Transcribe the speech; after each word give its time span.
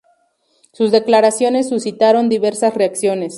Sus 0.73 0.91
declaraciones 0.91 1.69
suscitaron 1.69 2.27
diversas 2.27 2.73
reacciones. 2.73 3.29